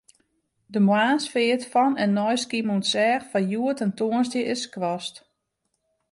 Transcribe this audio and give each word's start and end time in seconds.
De 0.73 0.79
moarnsfeart 0.87 1.63
fan 1.73 1.93
en 2.03 2.11
nei 2.17 2.35
Skiermûntseach 2.43 3.25
foar 3.29 3.45
hjoed 3.49 3.79
en 3.85 3.95
tongersdei 3.99 4.43
is 4.53 4.63
skrast. 4.67 5.15